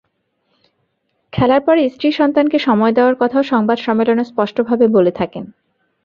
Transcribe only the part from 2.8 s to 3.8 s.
দেওয়ার কথাও সংবাদ